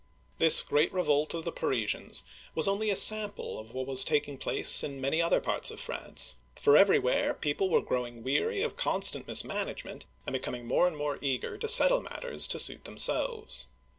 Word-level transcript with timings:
This 0.39 0.63
great 0.63 0.91
revolt 0.91 1.35
of 1.35 1.43
the 1.43 1.51
Parisians 1.51 2.23
was 2.55 2.67
only 2.67 2.89
a 2.89 2.95
sample 2.95 3.59
of 3.59 3.71
what 3.75 3.85
was 3.85 4.03
taking 4.03 4.35
place 4.35 4.83
in 4.83 4.99
many 4.99 5.21
other 5.21 5.39
parts 5.39 5.69
of 5.69 5.79
France, 5.79 6.37
for 6.55 6.75
everywhere 6.75 7.35
people 7.35 7.69
were 7.69 7.83
growing 7.83 8.23
weary 8.23 8.63
of 8.63 8.75
constant 8.75 9.27
DigitizecLby 9.27 9.27
VjOOQIC 9.27 9.27
174 9.27 9.27
OLD 9.27 9.27
FRANCE 9.27 9.27
mismanagement, 9.27 10.05
and 10.25 10.33
becoming 10.33 10.65
more 10.65 10.87
and 10.87 10.97
more 10.97 11.19
eager 11.21 11.55
to 11.55 11.67
settle 11.67 12.01
matters 12.01 12.47
to 12.47 12.57
suit 12.57 12.85
themselves. 12.85 13.67